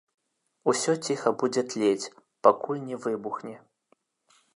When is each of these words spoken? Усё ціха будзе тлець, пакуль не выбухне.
Усё 0.71 0.91
ціха 1.09 1.33
будзе 1.43 1.63
тлець, 1.73 2.11
пакуль 2.47 2.81
не 2.87 2.95
выбухне. 3.05 3.55